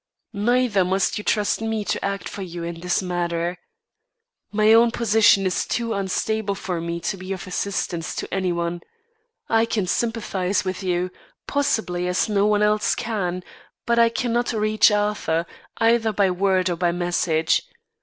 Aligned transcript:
Neither 0.33 0.83
must 0.83 1.19
you 1.19 1.23
trust 1.23 1.61
me 1.61 1.85
to 1.85 2.03
act 2.03 2.27
for 2.27 2.41
you 2.41 2.63
in 2.63 2.79
this 2.79 3.03
matter. 3.03 3.59
My 4.51 4.73
own 4.73 4.89
position 4.89 5.45
is 5.45 5.63
too 5.67 5.93
unstable 5.93 6.55
for 6.55 6.81
me 6.81 6.99
to 7.01 7.17
be 7.17 7.31
of 7.33 7.45
assistance 7.45 8.15
to 8.15 8.33
any 8.33 8.51
one. 8.51 8.81
I 9.47 9.65
can 9.67 9.85
sympathise 9.85 10.65
with 10.65 10.81
you, 10.81 11.11
possibly 11.45 12.07
as 12.07 12.27
no 12.27 12.47
one 12.47 12.63
else 12.63 12.95
can; 12.95 13.43
but 13.85 13.99
I 13.99 14.09
cannot 14.09 14.53
reach 14.53 14.89
Arthur, 14.89 15.45
either 15.77 16.11
by 16.11 16.31
word 16.31 16.71
or 16.71 16.77
by 16.77 16.91
message. 16.91 17.61